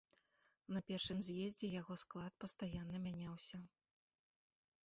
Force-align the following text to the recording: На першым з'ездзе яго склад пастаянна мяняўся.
На 0.75 0.81
першым 0.87 1.17
з'ездзе 1.27 1.67
яго 1.81 1.93
склад 2.05 2.33
пастаянна 2.45 2.97
мяняўся. 3.07 3.57